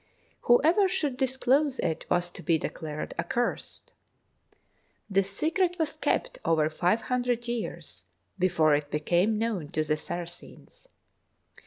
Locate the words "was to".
2.09-2.41